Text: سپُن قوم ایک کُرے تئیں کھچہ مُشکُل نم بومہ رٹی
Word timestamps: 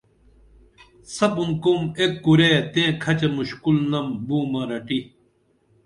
سپُن 1.15 1.49
قوم 1.63 1.81
ایک 1.99 2.13
کُرے 2.23 2.51
تئیں 2.71 2.91
کھچہ 3.01 3.27
مُشکُل 3.35 3.77
نم 3.91 4.07
بومہ 4.27 4.61
رٹی 4.69 4.99